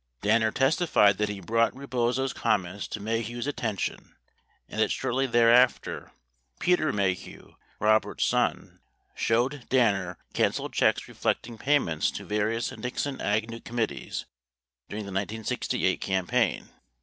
[0.23, 4.15] 28 Danner testified that he brought Rebozo's comments to Maheu 's attention
[4.67, 6.11] and that shortly thereafter
[6.59, 8.79] Peter Maheu, Robert's son,
[9.13, 14.25] showed Danner cancelled checks reflecting payments to various Nixon Agnew committees
[14.89, 16.69] during the 1968 campaign.